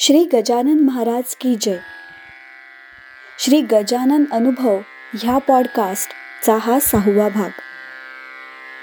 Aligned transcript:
श्री 0.00 0.24
गजानन 0.32 0.78
महाराज 0.80 1.36
की 1.36 1.56
जय. 1.60 1.78
श्री 3.38 3.60
गजानन 3.60 4.24
अनुभव 4.32 4.78
ह्या 5.14 5.38
पॉडकास्टचा 5.38 6.56
हा 6.56 6.78
सहावा 6.78 7.28
भाग. 7.28 7.50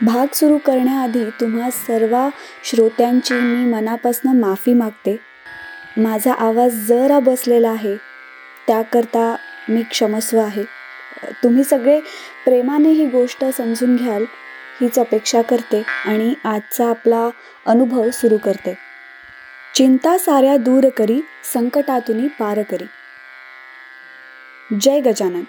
भाग 0.05 0.33
सुरू 0.33 0.57
करण्याआधी 0.57 1.25
तुम्हा 1.25 1.69
सर्व 1.69 2.29
श्रोत्यांची 2.63 3.33
मी 3.33 3.71
मनापासून 3.71 4.39
माफी 4.39 4.73
मागते. 4.73 5.19
माझा 5.97 6.33
आवाज 6.33 6.71
जरा 6.73 7.19
बसलेला 7.19 7.69
आहे 7.69 7.95
त्याकरता 8.67 9.35
मी 9.69 9.83
क्षमस्व 9.83 10.39
आहे. 10.39 10.63
तुम्ही 11.43 11.63
सगळे 11.63 11.99
प्रेमाने 12.45 12.89
ही 12.89 13.05
गोष्ट 13.05 13.45
समजून 13.45 13.95
घ्याल 13.95 14.25
हीच 14.81 14.99
अपेक्षा 14.99 15.41
करते 15.41 15.83
आणि 16.05 16.33
आजचा 16.43 16.89
आपला 16.89 17.29
अनुभव 17.65 18.09
सुरू 18.09 18.37
करते. 18.37 18.84
चिंता 19.75 20.17
साऱ्या 20.17 20.57
दूर 20.57 20.89
करी 20.89 21.21
संकटातून 21.53 22.27
पार 22.27 22.61
करी. 22.61 22.83
जय 24.81 24.99
गजानन. 24.99 25.43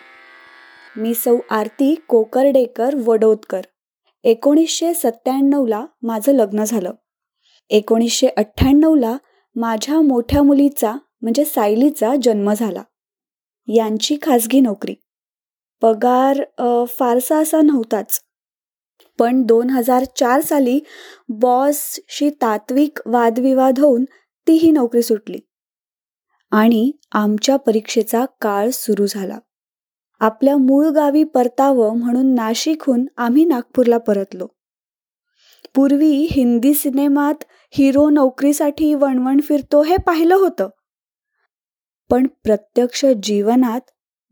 मी 0.97 1.15
सौ 1.15 1.37
आरती 1.51 1.95
कोकरडेकर 2.09 2.95
वडोदकर. 3.07 3.61
एकोणीसशे 4.25 4.95
सत्त्याण्णवला 4.95 5.87
माझं 6.02 6.33
लग्न 6.33 6.65
झालं. 6.65 6.93
एकोणीसशे 7.71 8.27
अठ्ठ्याण्णवला 8.27 9.16
माझ्या 9.57 10.01
मोठ्या 10.01 10.43
मुलीचा 10.43 10.95
म्हणजे 11.23 11.45
सायलीचा 11.45 12.13
जन्म 12.23 12.52
झाला. 12.52 12.83
यांची 13.69 14.16
खाजगी 14.23 14.61
नोकरी. 14.61 14.95
पगार 15.83 16.85
फारसा 16.99 17.38
असा 17.38 17.61
नव्हताच. 17.61 18.21
पण 19.19 19.43
दोन 19.43 19.70
हजार 19.70 20.05
चार 20.05 20.41
साली 20.41 20.80
बॉसशी 21.29 22.30
तात्विक 22.30 22.98
वादविवाद 23.07 23.79
होऊन 23.79 24.05
तीही 24.47 24.70
नोकरी 24.70 25.02
सुटली. 25.02 25.38
आणि 26.51 26.93
आमच्या 27.12 27.57
परीक्षेचा 27.57 28.24
काळ 28.41 28.71
सुरू 28.71 29.07
झाला. 29.07 29.38
आपल्या 30.21 30.57
मूळ 30.57 30.88
गावी 30.88 31.24
परतावं 31.24 31.99
म्हणून 31.99 32.35
नाशिकहून 32.35 33.07
आम्ही 33.16 33.45
नागपूरला 33.45 33.99
परतलो. 33.99 34.46
पूर्वी 35.74 36.29
हिंदी 36.30 36.74
सिनेमात 36.74 37.45
हिरो 37.71 38.10
नोकरीसाठी 38.10 38.95
वणवण 38.95 39.41
फिरतो 39.41 39.82
हे 39.82 39.96
पाहिलं 39.96 40.35
होतं. 40.35 40.69
पण 42.10 42.26
प्रत्यक्ष 42.26 43.07
जीवनात 43.23 43.80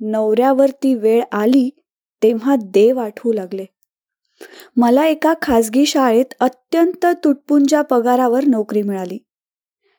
नवऱ्यावरती 0.01 0.95
वेळ 0.95 1.23
आली 1.33 1.71
तेव्हा 2.23 2.57
देव 2.57 2.99
आठवू 2.99 3.33
लागले. 3.33 3.65
मला 4.77 5.07
एका 5.07 5.35
खाजगी 5.43 5.87
शाळेत 5.87 6.35
अत्यंत 6.41 7.07
तुटपुंजा 7.25 7.83
पगारावर 7.83 8.45
नोकरी 8.45 8.83
मिळाली. 8.83 9.19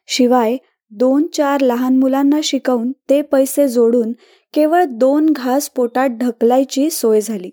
शिवाय 0.07 0.57
दोन 0.89 1.27
चार 1.27 1.61
लहान 1.61 1.97
मुलांना 1.97 2.39
शिकवून 2.43 2.91
ते 3.09 3.21
पैसे 3.21 3.67
जोडून 3.67 4.11
केवळ 4.53 4.83
दोन 4.83 5.25
घास 5.29 5.69
पोटात 5.69 6.09
ढकलायची 6.09 6.89
सोय 6.89 7.21
झाली. 7.21 7.49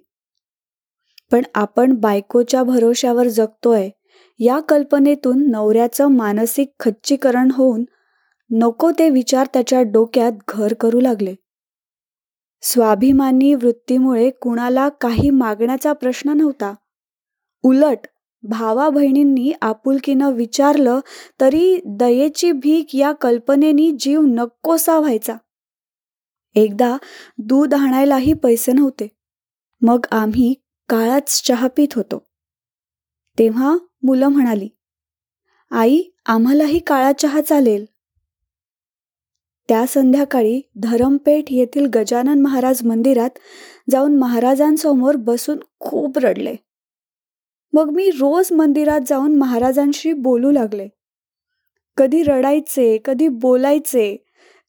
पण 1.31 1.43
आपण 1.55 1.93
बायकोच्या 1.93 2.63
भरोश्यावर 2.63 3.29
जगतोय 3.29 3.89
या 4.39 4.61
कल्पनेतून 4.61 5.51
नवऱ्याचं 5.51 6.07
मानसिक 6.07 6.73
खच्चीकरण 6.81 7.51
होऊन 7.51 7.85
नको 8.51 8.91
ते 8.91 9.11
विचार 9.11 9.47
त्याच्या 9.55 9.83
डोक्यात 9.83 10.33
घर 10.49 10.75
करू 10.75 11.01
लागले. 11.01 11.35
स्वाभिमानी 12.63 13.55
वृत्तीमुळे 13.55 14.31
कुणाला 14.31 14.89
काही 14.89 15.31
मागण्याचा 15.31 15.93
प्रश्न 15.93 16.31
नव्हता. 16.31 16.75
उलट 17.63 18.07
भावा 18.43 18.89
बहिणींनी 18.89 19.53
आपुलकीनं 19.63 20.33
विचारलं 20.33 21.01
तरी 21.41 21.81
दयेची 21.87 22.53
भीक 22.53 22.97
या 22.97 23.13
कल्पनेनी 23.13 23.97
जीव 23.99 24.21
नकोसा 24.21 24.99
व्हायचा. 24.99 25.37
एकदा 26.55 26.97
दूध 27.39 27.75
आणायलाही 27.75 28.33
पैसे 28.33 28.73
नव्हते. 28.73 29.09
मग 29.81 30.07
आम्ही 30.11 30.55
काळाच 30.89 31.43
चहा 31.43 31.69
पित 31.69 31.89
होतो. 31.95 32.27
तेव्हा 33.39 33.77
मुलं 34.03 34.29
म्हणाली 34.29 34.69
आई 35.71 36.03
आम्हालाही 36.27 36.79
काळा 36.79 37.13
चहा 37.13 37.41
चालेल. 37.41 37.85
त्या 39.69 39.87
संध्याकाळी 39.87 40.61
धरमपेठ 40.77 41.45
येथील 41.51 41.87
गजानन 41.87 42.43
महाराज 42.43 42.83
मंदिरात 42.85 43.31
जाऊन 43.91 44.19
महाराजांसमोर 44.19 45.17
बसून 45.17 45.59
खूप 45.79 46.19
रडले. 46.19 46.57
मग 47.73 47.91
मी 47.91 48.11
रोज 48.11 48.53
मंदिरात 48.53 49.01
जाऊन 49.07 49.39
महाराजांशी 49.39 50.13
बोलू 50.13 50.51
लागले. 50.51 50.89
कधी 51.97 52.23
रडायचे 52.23 52.99
कधी 53.05 53.29
बोलायचे 53.29 54.17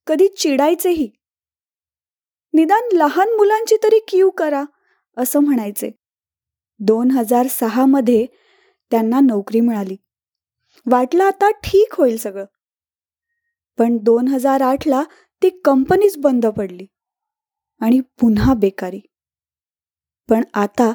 कधी 0.07 0.27
चिडायचेही. 0.27 1.09
निदान 2.53 2.95
लहान 2.95 3.29
मुलांची 3.29 3.75
तरी 3.83 3.99
कीव 4.07 4.29
करा 4.29 4.63
असं 5.17 5.39
म्हणायचे. 5.39 5.91
दोन 6.79 7.11
हजार 7.11 7.47
सहा 7.49 7.85
मध्ये 7.85 8.25
त्यांना 8.91 9.19
नोकरी 9.19 9.59
मिळाली. 9.59 9.95
वाटलं 10.85 11.23
आता 11.23 11.51
ठीक 11.51 11.95
होईल 11.97 12.17
सगळं. 12.17 12.45
पण 13.77 13.97
दोन 13.97 14.27
हजार 14.27 14.61
आठला 14.61 15.03
ती 15.41 15.49
कंपनीच 15.49 16.17
बंद 16.17 16.45
पडली. 16.45 16.85
आणि 17.81 17.99
पुन्हा 17.99 18.53
बेकारी. 18.53 18.99
पण 20.29 20.43
आता 20.53 20.93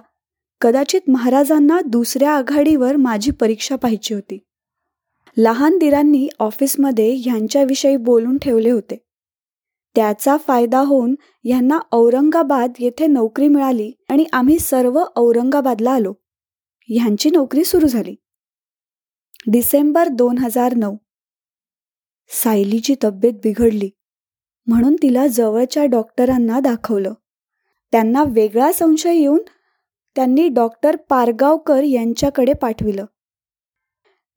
कदाचित 0.61 1.01
महाराजांना 1.09 1.81
दुसऱ्या 1.87 2.31
आघाडीवर 2.31 2.97
माझी 2.97 3.31
परीक्षा 3.31 3.77
पाहिजे 3.77 4.15
होती. 4.15 4.39
लहान 5.37 5.79
दिरांनी 5.79 6.29
ऑफिसमध्ये 6.39 7.15
ह्यांच्याविषयी 7.15 7.97
बोलून 7.97 8.39
ठेवले 8.39 8.71
होते. 8.71 8.97
त्याचा 9.95 10.37
फायदा 10.37 10.81
होऊन 10.81 11.15
यांना 11.45 11.79
औरंगाबाद 11.93 12.73
येथे 12.79 13.07
नोकरी 13.07 13.49
मिळाली 13.49 13.93
आणि 14.09 14.25
आम्ही 14.33 14.59
सर्व 14.59 15.05
औरंगाबादला 15.17 15.91
आलो. 15.91 16.13
ह्यांची 16.89 17.31
नोकरी 17.31 17.65
सुरू 17.65 17.87
झाली. 17.87 18.15
डिसेंबर 19.47 20.09
दोन 20.09 20.39
हजार 20.39 20.75
नऊ. 20.75 20.97
सायलीची 22.29 22.95
तब्येत 23.05 23.33
बिघडली 23.33 23.91
म्हणून 24.67 24.97
तिला 25.03 25.27
जवळच्या 25.27 25.85
डॉक्टरांना 25.85 26.61
दाखवलं. 26.61 27.13
त्यांना 27.93 28.25
वेगळा 28.25 28.73
संशय 28.73 29.15
येऊन 29.15 29.41
त्यांनी 30.19 30.49
डॉक्टर 30.49 30.97
पारगावकर 30.97 31.83
यांच्याकडे 31.83 32.53
पाठविलं. 32.53 33.05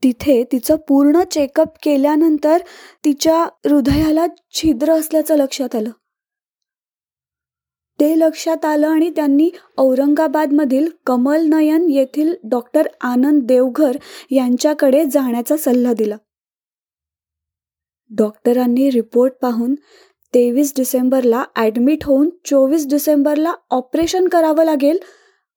तिथे 0.03 0.43
तिचं 0.51 0.75
पूर्ण 0.75 1.21
चेकअप 1.31 1.67
केल्यानंतर 1.83 2.57
तिच्या 3.05 3.43
हृदयाला 3.43 4.25
छिद्र 4.51 4.91
असल्याचं 4.91 5.37
लक्षात 5.37 5.75
आलं. 5.75 5.89
ते 7.99 8.19
लक्षात 8.19 8.65
आलं 8.65 8.87
आणि 8.87 9.09
त्यांनी 9.09 9.49
औरंगाबादमधील 9.77 10.89
कमल 11.05 11.45
नयन 11.45 11.89
येथील 11.89 12.33
डॉक्टर 12.43 12.87
आनंद 13.01 13.43
देवघर 13.43 13.97
यांच्याकडे 14.31 15.03
जाण्याचा 15.05 15.57
सल्ला 15.57 15.93
दिला. 15.93 16.17
डॉक्टरांनी 18.09 18.91
रिपोर्ट 18.91 19.33
पाहून 19.41 19.75
तेवीस 20.33 20.73
डिसेंबरला 20.77 21.43
ऍडमिट 21.57 22.03
होऊन 22.03 22.29
चोवीस 22.45 22.87
डिसेंबरला 22.87 23.53
ऑपरेशन 23.69 24.27
करावं 24.27 24.63
लागेल 24.63 24.99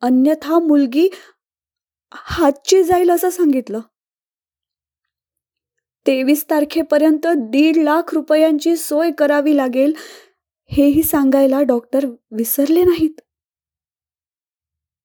अन्यथा 0.04 0.59
मुलगी 0.59 1.09
हातची 2.12 2.82
जाईल 2.82 3.10
असं 3.10 3.31
सांगितलं. 3.31 3.81
तेवीस 6.06 6.44
तारखेपर्यंत 6.50 7.26
दीड 7.26 7.76
लाख 7.76 8.15
रुपयांची 8.15 8.76
सोय 8.76 9.10
करावी 9.10 9.56
लागेल 9.56 9.92
हेही 10.70 11.03
सांगायला 11.03 11.62
डॉक्टर 11.62 12.06
विसरले 12.31 12.82
नाहीत. 12.84 13.20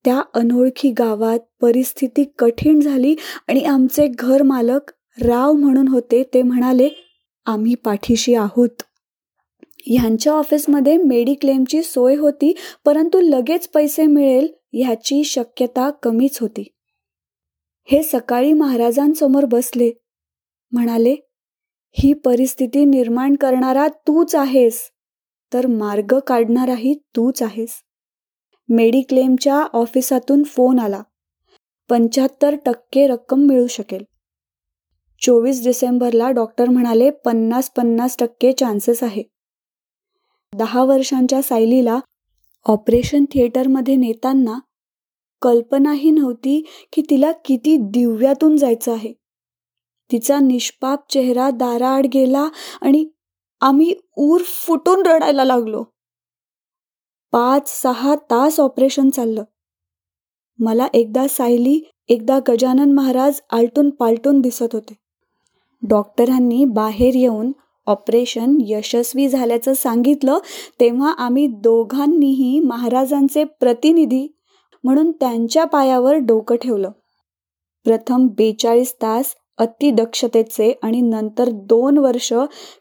त्या 0.06 0.22
अनोळखी 0.34 0.92
गावात 0.92 1.40
परिस्थिती 1.62 2.24
कठीण 2.40 2.80
झाली 2.80 3.16
आणि 3.48 3.64
आमचे 3.64 4.08
घर 4.08 4.44
मालक 4.44 4.92
राव 5.26 5.52
म्हणून 5.52 5.88
होते 5.88 6.24
ते 6.34 6.42
म्हणाले 6.42 6.90
आम्ही 7.46 7.76
पाठीशी 7.76 8.36
आहोत. 8.36 8.82
ह्यांच्या 9.86 10.34
ऑफिसमध्ये 10.34 10.98
मेडिक्लेमची 10.98 11.84
सोय 11.84 12.16
होती 12.16 12.54
परंतु 12.86 13.22
लगेच 13.22 13.68
पैसे 13.68 14.06
मिळेल 14.06 14.59
ह्याची 14.74 15.24
शक्यता 15.24 15.90
कमीच 15.90 16.40
होती. 16.40 16.68
हे 17.84 18.04
सकाळी 18.04 18.54
महाराजांसमोर 18.54 19.46
बसले. 19.46 19.92
म्हणाले 20.72 21.16
ही 21.92 22.14
परिस्थिती 22.14 22.86
निर्माण 22.86 23.36
करणारा 23.36 23.88
तूच 23.88 24.36
आहेस. 24.36 24.90
तर 25.54 25.68
मार्ग 25.68 26.20
काढणाराही 26.20 26.94
तूच 26.94 27.44
आहेस. 27.44 27.70
मेडिक्लेमच्या 28.70 29.56
ऑफिसातून 29.56 30.44
फोन 30.44 30.80
आला. 30.80 31.02
पंच्याहत्तर 31.90 32.56
टक्के 32.66 33.08
रक्कम 33.08 33.40
मिळू 33.40 33.68
शकेल. 33.68 34.04
चोवीस 35.22 35.64
डिसेंबरला 35.64 36.32
डॉक्टर 36.32 36.70
म्हणाले 36.70 37.10
पन्नास 37.10 37.70
पन्नास 37.70 38.18
टक्के 38.20 38.52
चान्सेस 38.52 39.04
आहे. 39.04 39.24
दहा 40.58 40.84
वर्षांच्या 40.84 41.42
सायलीला 41.42 42.00
ऑपरेशन 42.66 43.26
थिएटरमध्ये 43.26 43.96
नेताना 43.96 44.60
कल्पनाही 45.42 46.12
नव्हती 46.12 46.64
की 46.94 47.02
तिला 47.10 47.32
किती 47.32 47.78
दिव्यातून 47.78 48.58
जायचं 48.58 48.92
आहे. 48.92 49.14
तिचा 50.12 50.40
निष्पाप 50.40 51.12
चेहरा 51.12 51.50
दाराआड 51.50 52.08
गेला 52.14 52.50
आणि 52.82 53.10
आम्ही 53.62 53.94
ऊर 54.18 54.42
फुटून 54.42 55.06
रडायला 55.06 55.44
लागलो. 55.44 55.84
पाच 57.32 57.82
सहा 57.82 58.16
तास 58.16 58.60
ऑपरेशन 58.60 59.10
चाललं. 59.10 59.44
मला 60.60 60.88
एकदा 60.94 61.28
सायली 61.28 61.92
एकदा 62.10 62.40
गजानन 62.48 62.94
महाराज 62.94 63.42
आलटून 63.52 63.90
पालटून 63.90 64.42
दिसत 64.42 64.74
होते. 64.74 64.94
डॉक्टरांनी 65.88 66.66
बाहेर 66.66 67.16
येऊन 67.16 67.52
ऑपरेशन 67.90 68.58
यशस्वी 68.62 69.28
झाल्याचं 69.30 69.74
सांगितलं 69.74 70.40
तेव्हा 70.80 71.12
आम्ही 71.12 71.48
दोघांनीही 71.48 72.60
महाराजांचे 72.60 73.44
प्रतिनिधी 73.44 74.28
म्हणून 74.84 75.12
त्यांच्या 75.12 75.66
पायावर 75.66 76.14
डोकं 76.14 76.56
ठेवलं. 76.56 76.92
प्रथम 77.86 78.28
बेचाळीस 78.28 78.94
तास 78.94 79.36
अतिदक्षतेचे 79.58 80.74
आणि 80.84 81.02
नंतर 81.02 81.50
दोन 81.50 81.98
वर्ष 81.98 82.34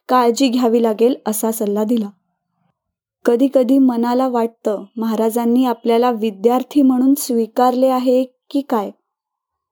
काळजी 0.09 0.49
घ्यावी 0.49 0.83
लागेल 0.83 1.15
असा 1.27 1.51
सल्ला 1.53 1.85
दिला. 1.85 2.09
कधी 3.25 3.49
कधी 3.55 3.79
मनाला 3.79 4.29
वाटतं 4.29 4.85
महाराजांनी 4.97 5.65
आपल्याला 5.65 6.11
विद्यार्थी 6.11 6.83
म्हणून 6.83 7.15
स्वीकारले 7.15 7.87
आहे 7.87 8.25
की 8.51 8.61
काय? 8.61 8.91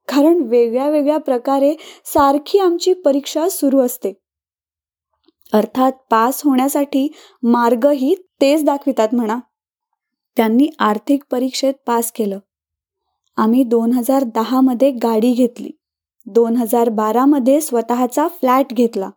कारण 0.09 0.43
वेगळ्या 0.43 0.89
वेगळ्या 0.91 1.19
प्रकारे 1.19 1.75
सारखी 2.05 2.59
आमची 2.59 2.93
परीक्षा 2.93 3.49
सुरू 3.49 3.81
असते. 3.81 4.13
अर्थात 5.53 5.93
पास 6.11 6.43
होण्यासाठी 6.45 7.09
मार्गही 7.43 8.15
तेच 8.41 8.65
दाखवितात 8.65 9.09
म्हणा. 9.13 9.39
त्यांनी 10.37 10.69
आर्थिक 10.79 11.23
परीक्षेत 11.31 11.75
पास 11.87 12.13
केलं. 12.13 12.39
आम्ही 13.37 13.65
दोन 13.65 13.93
हजार 13.93 14.25
दहामध्ये 14.25 14.91
गाडी 14.91 15.33
घेतली. 15.33 15.71
दोन 16.27 16.57
हजार 16.57 16.89
बारामध्ये 16.89 17.61
स्वतःचा 17.61 18.29
फ्लॅट 18.29 18.73
घेतला. 18.73 19.11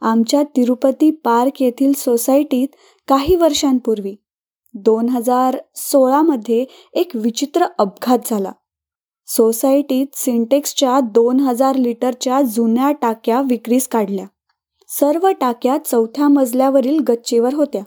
आमच्या 0.00 0.42
तिरुपती 0.42 1.10
पार्क 1.10 1.62
येथील 1.62 1.92
सोसायटीत 1.92 2.68
काही 3.08 3.36
वर्षांपूर्वी 3.36 4.16
दोन 4.74 5.08
हजार 5.08 5.56
सोळामध्ये 5.76 6.64
एक 6.92 7.10
विचित्र 7.14 7.66
अपघात 7.78 8.18
झाला. 8.26 8.52
सोसायटीत 9.26 10.06
सिंटेक्सच्या 10.14 11.00
दोन 11.00 11.40
हजार 11.40 11.74
लिटरच्या 11.74 12.42
जुन्या 12.42 12.92
टाक्या 12.92 13.40
विक्रीस 13.40 13.88
काढल्या. 13.88 14.26
सर्व 14.90 15.28
टाक्या 15.40 15.76
चौथ्या 15.78 16.28
मजल्यावरील 16.28 16.98
गच्चीवर 17.08 17.54
होत्या. 17.54 17.82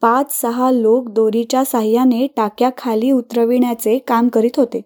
पाच 0.00 0.40
सहा 0.40 0.70
लोक 0.70 1.08
दोरीच्या 1.08 1.64
साह्याने 1.64 2.26
टाक्या 2.26 2.70
खाली 2.78 3.10
उतरविण्याचे 3.10 3.98
काम 3.98 4.28
करीत 4.28 4.50
होते. 4.56 4.80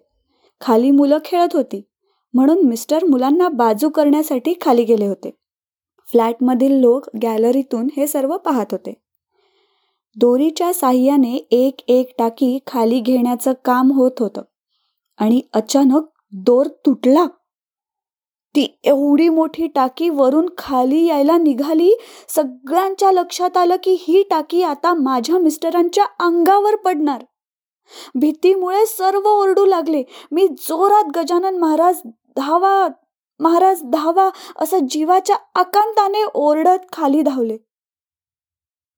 खाली 0.61 0.91
मुलं 0.91 1.17
खेळत 1.25 1.47
होती 1.53 1.81
म्हणून 2.33 2.65
मिस्टर 2.65 3.03
मुलांना 3.03 3.49
बाजू 3.49 3.89
करण्यासाठी 3.89 4.53
खाली 4.61 4.83
गेले 4.83 5.05
होते. 5.05 5.31
फ्लॅटमधील 6.11 6.71
लोक 6.71 7.09
गॅलरीतून 7.21 7.87
हे 7.97 8.07
सर्व 8.07 8.37
पाहत 8.37 8.65
होते. 8.71 8.93
दोरीच्या 10.15 10.73
साह्याने 10.73 11.35
एक 11.51 11.75
एक 11.87 12.13
टाकी 12.17 12.59
खाली 12.67 12.99
घेण्याचं 12.99 13.53
काम 13.65 13.91
होत 13.91 14.11
होतं 14.19 14.41
आणि 15.17 15.41
अचानक 15.53 16.03
दोर 16.31 16.67
तुटला. 16.85 17.25
ती 18.55 18.67
एवढी 18.83 19.29
मोठी 19.29 19.67
टाकी 19.67 20.09
वरून 20.09 20.49
खाली 20.57 21.05
यायला 21.05 21.37
निघाली 21.37 21.91
सगळ्यांच्या 22.29 23.11
लक्षात 23.11 23.57
आलं 23.57 23.75
की 23.83 23.97
ही 23.99 24.23
टाकी 24.29 24.63
आता 24.63 24.93
माझ्या 24.93 25.37
मिस्टरांच्या 25.37 26.05
अंगावर 26.19 26.75
पडणार. 26.75 27.23
भीतीमुळे 28.15 28.85
सर्व 28.85 29.27
ओरडू 29.27 29.65
लागले. 29.65 30.03
मी 30.31 30.47
जोरात 30.47 31.11
गजानन 31.15 31.57
महाराज 31.57 32.01
धावा 32.37 32.87
महाराज 33.39 33.81
धावा 33.83 34.29
असं 34.55 34.87
जीवाच्या 34.89 35.35
आकांताने 35.55 36.23
ओरडत 36.33 36.91
खाली 36.93 37.21
धावले. 37.21 37.57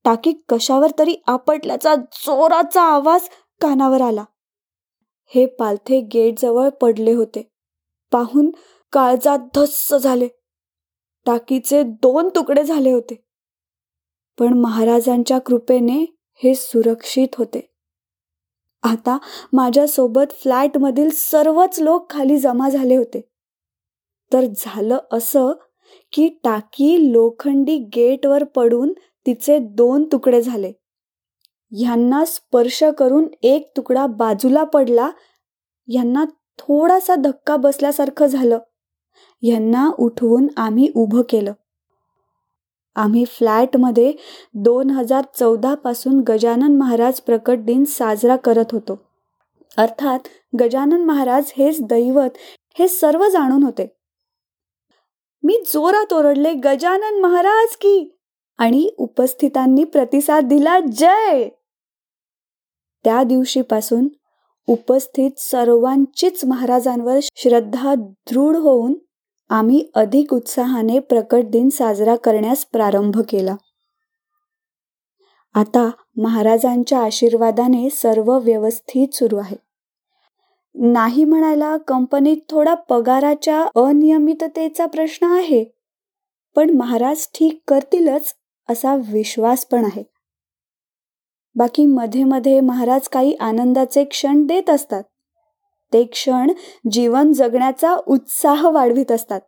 टाकी 0.04 0.32
कशावर 0.48 0.90
तरी 0.98 1.16
आपटल्याचा 1.26 1.94
जोराचा 1.94 2.82
आवाज 2.82 3.28
कानावर 3.60 4.00
आला. 4.00 4.24
हे 5.34 5.46
पालथे 5.46 6.00
गेटजवळ 6.00 6.68
पडले 6.68 7.12
होते. 7.12 7.50
पाहून 8.12 8.50
काळजात 8.94 9.38
धस्स 9.54 9.94
झाले. 9.94 10.28
टाकीचे 11.26 11.82
दोन 11.82 12.28
तुकडे 12.28 12.64
झाले 12.64 12.92
होते. 12.92 13.24
पण 14.38 14.52
महाराजांच्या 14.52 15.38
कृपेने 15.38 16.04
हे 16.34 16.54
सुरक्षित 16.54 17.28
होते. 17.38 17.74
आता 18.82 19.18
माझ्यासोबत 19.52 20.32
फ्लॅटमधील 20.32 21.10
सर्वच 21.12 21.80
लोक 21.80 22.10
खाली 22.10 22.38
जमा 22.38 22.68
झाले 22.68 22.96
होते. 22.96 23.20
तर 24.32 24.40
झालं 24.56 24.98
असं 25.12 25.52
की 26.12 26.28
टाकी 26.44 27.12
लोखंडी 27.12 27.78
गेटवर 27.78 28.44
पडून 28.44 28.92
तिचे 29.26 29.58
दोन 29.58 30.04
तुकडे 30.12 30.42
झाले. 30.42 30.72
ह्यांना 31.72 32.24
स्पर्श 32.24 32.84
करून 32.98 33.28
एक 33.42 33.72
तुकडा 33.76 34.06
बाजूला 34.06 34.64
पडला. 34.64 35.10
यांना 35.88 36.24
थोडासा 36.58 37.14
धक्का 37.14 37.56
बसल्यासारखं 37.56 38.26
झालं. 38.26 38.58
यांना 39.44 39.90
उठवून 39.98 40.48
आम्ही 40.56 40.88
उभं 40.94 41.22
केलं. 41.28 41.52
आम्ही 42.96 43.24
फ्लॅटमध्ये 43.24 44.12
दोन 44.54 44.90
हजार 44.90 45.24
चौदा 45.38 45.74
पासून 45.74 46.20
गजानन 46.28 46.76
महाराज 46.76 47.20
प्रकट 47.20 47.58
दिन 47.58 47.84
साजरा 47.84 48.36
करत 48.36 48.72
होतो. 48.72 48.98
अर्थात 49.76 50.18
गजानन 50.60 51.04
महाराज 51.04 51.52
हेच 51.56 51.80
दैवत 51.80 52.30
हे 52.78 52.88
सर्व 52.88 53.28
जाणून 53.28 53.62
होते. 53.62 53.86
मी 55.42 55.62
जोरात 55.66 56.12
ओरडले 56.12 56.52
गजानन 56.54 57.20
महाराज 57.20 57.76
की! 57.76 58.10
आणि 58.58 58.90
उपस्थितांनी 58.98 59.84
प्रतिसाद 59.84 60.44
दिला 60.44 60.80
जय! 60.80 61.48
त्या 63.04 63.22
दिवशीपासून 63.22 64.08
उपस्थित 64.66 65.30
सर्वांचीच 65.38 66.44
महाराजांवर 66.44 67.18
श्रद्धा 67.22 67.94
दृढ 67.94 68.56
होऊन 68.56 68.94
आम्ही 69.54 69.90
अधिक 69.94 70.32
उत्साहाने 70.32 70.98
प्रकट 70.98 71.44
दिन 71.44 71.68
साजरा 71.68 72.16
करण्यास 72.16 72.64
प्रारंभ 72.64 73.20
केला. 73.20 73.56
आता 75.54 75.90
महाराजांच्या 76.16 76.98
आशीर्वादाने 76.98 77.90
सर्व 77.90 78.38
व्यवस्थित 78.38 79.14
सुरू 79.14 79.36
आहे. 79.36 79.56
नाही 80.74 81.24
म्हणायला 81.24 81.76
कंपनीत 81.76 82.36
थोडा 82.48 82.74
पगाराच्या 82.74 83.62
अनियमिततेचा 83.76 84.86
प्रश्न 84.86 85.26
आहे 85.26 85.64
पण 86.56 86.70
महाराज 86.70 87.26
ठीक 87.34 87.60
करतीलच 87.68 88.34
असा 88.70 88.96
विश्वास 88.96 89.66
पण 89.66 89.84
आहे. 89.84 90.02
बाकी 91.56 91.86
मध्ये 91.86 92.24
मध्ये 92.24 92.60
महाराज 92.60 93.08
काही 93.08 93.34
आनंदाचे 93.34 94.04
क्षण 94.04 94.46
देत 94.46 94.70
असतात. 94.70 95.02
ते 95.94 96.04
क्षण 96.04 96.52
जीवन 96.90 97.32
जगण्याचा 97.32 97.96
उत्साह 98.06 98.68
वाढवित 98.70 99.12
असतात. 99.12 99.40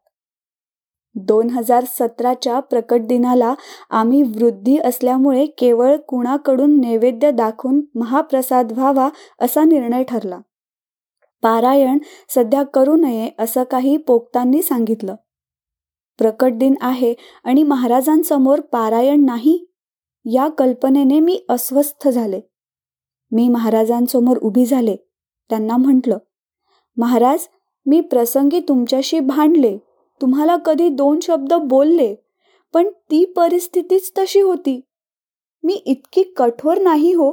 दोन 1.15 1.50
हजार 1.50 1.85
सतराच्या 1.85 2.61
प्रकट 2.61 3.00
दिनाला 3.00 3.55
आम्ही 3.91 4.23
वृद्धी 4.23 4.79
असल्यामुळे 4.79 5.47
केवळ 5.47 5.97
कुणाकडून 5.97 6.81
नैवेद्य 6.81 7.31
दाखवून 7.31 7.81
महाप्रसाद 7.95 8.73
व्हावा 8.73 9.09
असा 9.41 9.65
निर्णय 9.65 10.03
ठरला. 10.03 10.38
पारायण 11.43 11.99
सध्या 12.29 12.62
करू 12.62 12.97
नये 12.97 13.31
असं 13.38 13.65
काही 13.65 13.97
पोक्तांनी 13.97 14.62
सांगितलं. 14.62 15.15
प्रकट 16.19 16.53
दिन 16.53 16.75
आहे 16.81 17.15
आणि 17.45 17.62
महाराजांसमोर 17.62 18.61
पारायण 18.61 19.25
नाही 19.25 19.67
या 20.25 20.49
कल्पनेने 20.49 21.21
मी 21.21 21.45
अस्वस्थ 21.49 22.09
झाले. 22.09 22.41
मी 23.33 23.49
महाराजांसमोर 23.49 24.37
उभी 24.37 24.67
झाले. 24.67 24.97
त्यांना 25.50 25.76
म्हटलं 25.76 26.19
महाराज 26.97 27.49
मी 27.87 28.00
प्रसंगी 28.00 28.61
तुमच्याशी 28.61 29.21
भांडले. 29.21 29.76
तुम्हाला 30.21 30.57
कधी 30.57 30.88
दोन 30.88 31.19
शब्द 31.23 31.53
बोलले 31.53 32.15
पण 32.75 32.88
ती 32.88 33.25
परिस्थितीच 33.25 34.12
तशी 34.19 34.41
होती. 34.41 34.81
मी 35.65 35.75
इतकी 35.87 36.23
कठोर 36.37 36.79
नाही 36.79 37.12
हो. 37.12 37.31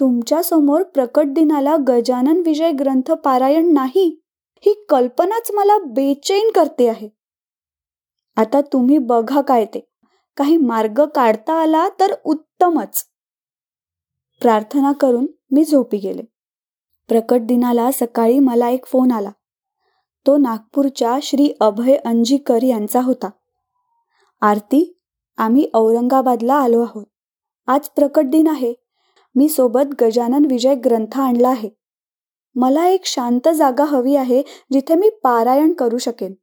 तुमच्यासमोर 0.00 0.82
प्रकट 0.82 1.26
दिनाला 1.26 1.76
गजानन 1.88 2.42
विजय 2.46 2.72
ग्रंथ 2.72 3.12
पारायण 3.12 3.72
नाही 3.72 4.20
ही 4.66 4.84
कल्पनाच 4.88 5.50
मला 5.54 5.78
बेचैन 5.78 6.50
करते 6.50 6.88
आहे. 6.88 7.08
आता 8.36 8.60
तुम्ही 8.60 8.98
बघा 8.98 9.40
काय 9.40 9.64
ते. 9.64 9.80
काही 10.36 10.56
मार्ग 10.56 11.04
काढता 11.04 11.52
आला 11.52 11.88
तर 12.00 12.14
उत्तमच. 12.24 13.04
प्रार्थना 14.40 14.92
करून 14.92 15.26
मी 15.50 15.64
झोपी 15.64 15.98
गेले. 15.98 16.22
प्रकट 17.08 17.40
दिनाला 17.40 17.90
सकाळी 17.92 18.38
मला 18.38 18.68
एक 18.68 18.86
फोन 18.86 19.12
आला. 19.12 19.30
तो 20.26 20.36
नागपूरच्या 20.36 21.18
श्री 21.22 21.54
अभय 21.60 21.94
अंजीकर 21.94 22.62
यांचा 22.62 23.00
होता. 23.00 23.30
आरती 24.40 25.00
आम्ही 25.36 25.70
औरंगाबादला 25.74 26.54
आलो 26.54 26.80
आहोत. 26.80 27.06
आज 27.66 27.88
प्रकट 27.88 28.24
दिन 28.24 28.46
आहे. 28.46 28.74
मी 29.34 29.48
सोबत 29.48 30.02
गजानन 30.02 30.44
विजय 30.44 30.74
ग्रंथ 30.74 31.20
आणला 31.20 31.48
आहे. 31.48 31.70
मला 32.54 32.86
एक 32.86 33.06
शांत 33.06 33.48
जागा 33.48 33.84
हवी 33.84 34.16
आहे 34.16 34.42
जिथे 34.72 34.94
मी 34.94 35.10
पारायण 35.10 35.72
करू 35.72 35.98
शकेन. 35.98 36.34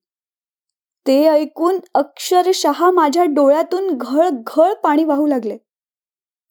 ते 1.08 1.26
ऐकून 1.28 1.80
अक्षरशः 1.94 2.92
माझ्या 2.92 3.26
डोळ्यातून 3.26 3.88
घळ 3.92 4.30
घळ 4.30 4.74
पाणी 4.74 5.04
वाहू 5.04 5.28
लागले. 5.28 5.58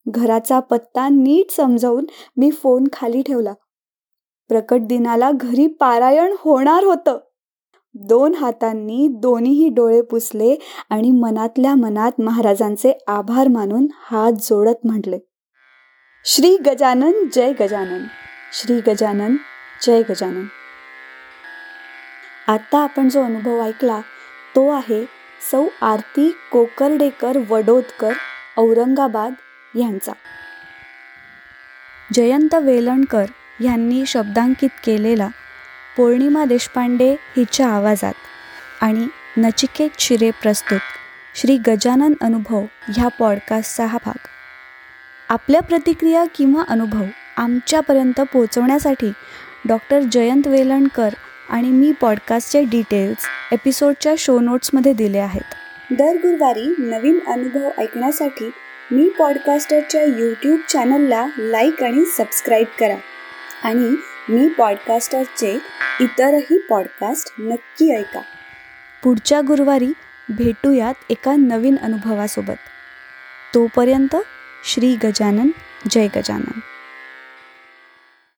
घराचा 0.08 0.60
पत्ता 0.60 1.08
नीट 1.08 1.50
समजावून 1.50 2.06
मी 2.36 2.50
फोन 2.50 2.84
खाली 2.92 3.22
ठेवला. 3.22 3.52
प्रकट 4.48 4.78
दिनाला 4.80 5.30
घरी 5.34 5.66
पारायण 5.66 6.34
होणार 6.38 6.84
होतं. 6.84 7.18
दोन 7.94 8.34
हातांनी 8.34 9.08
दोन्हीही 9.08 9.68
डोळे 9.68 10.02
पुसले 10.02 10.54
आणि 10.90 11.10
मनातल्या 11.10 11.74
मनात 11.74 12.12
महाराजांचे 12.18 12.98
आभार 13.06 13.48
मानून 13.48 13.86
हात 14.10 14.32
जोडत 14.32 14.86
म्हटले. 14.86 15.18
श्री 16.24 16.56
गजानन 16.56 17.12
जय 17.34 17.52
गजानन. 17.60 18.00
श्री 18.52 18.80
गजानन 18.86 19.36
जय 19.82 20.02
गजानन. 20.02 20.44
आता 22.48 22.78
आपण 22.78 23.08
जो 23.08 23.22
अनुभव 23.22 23.62
ऐकला 23.62 24.00
तो 24.56 24.68
आहे 24.68 25.04
सौ 25.50 25.64
आरती 25.82 26.28
कोकर्डेकर 26.52 27.38
वडोदकर 27.50 28.12
औरंगाबाद 28.58 29.32
यांचा. 29.78 30.12
जयंत 32.14 32.54
वेलणकर 32.54 33.24
ह्यांनी 33.60 34.06
शब्दांकित 34.06 34.68
केलेला 34.84 35.28
पौर्णिमा 35.96 36.44
देशपांडे 36.44 37.12
हिच्या 37.12 37.68
आवाजात 37.68 38.12
आणि 38.80 39.06
नचिकेत 39.36 39.90
शिरे 39.98 40.30
प्रस्तुत 40.30 40.80
श्री 41.34 41.56
गजानन 41.56 42.12
अनुभव 42.20 42.64
ह्या 42.94 43.08
पॉडकास्टचा 43.08 43.86
हा 43.86 43.98
भाग. 44.04 44.26
आपल्या 45.28 45.60
प्रतिक्रिया 45.60 46.24
किंवा 46.34 46.64
अनुभव 46.68 47.04
आमच्यापर्यंत 47.36 48.20
पोहोचवण्यासाठी 48.20 49.12
डॉक्टर 49.68 50.00
जयंत 50.00 50.46
वेलणकर 50.46 51.08
आणि 51.48 51.70
मी 51.70 51.92
पॉडकास्टचे 51.92 52.64
डिटेल्स 52.64 53.26
एपिसोडच्या 53.52 54.14
शो 54.18 54.40
नोट्समध्ये 54.40 54.92
दिले 54.92 55.18
आहेत. 55.18 55.54
दर 55.90 56.16
गुरुवारी 56.16 56.74
नवीन 56.78 57.18
अनुभव 57.26 57.68
ऐकण्यासाठी 57.78 58.50
मी 58.90 59.08
पॉडकास्टरच्या 59.08 60.02
यूट्यूब 60.02 60.58
चॅनलला 60.68 61.26
लाईक 61.38 61.82
आणि 61.82 62.04
सबस्क्राईब 62.04 62.66
करा. 62.80 62.96
आणि 63.64 63.96
मी 64.28 64.48
पॉडकास्टरचे 64.48 65.58
इतरही 66.00 66.58
पॉडकास्ट 66.58 67.34
नक्की 67.38 67.96
ऐका. 67.96 68.20
पुढच्या 69.02 69.40
गुरुवारी 69.40 69.92
भेटूयात 70.28 70.94
एका 71.10 71.34
नवीन 71.38 71.76
अनुभवासोबत. 71.82 72.58
तोपर्यंत 73.54 74.16
श्री 74.64 74.96
गजानन 75.04 75.48
जय 75.90 76.08
गजानन. 76.16 76.60